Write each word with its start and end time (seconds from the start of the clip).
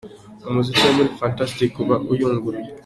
Umuziki 0.49 0.81
wo 0.85 0.93
muri 0.97 1.15
Fantastic 1.19 1.71
uba 1.83 1.95
uyunguruye. 2.11 2.69